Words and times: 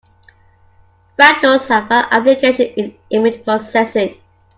Fractals 1.15 1.67
have 1.67 1.87
found 1.87 2.07
applications 2.09 2.73
in 2.75 2.97
image 3.11 3.43
processing. 3.43 4.19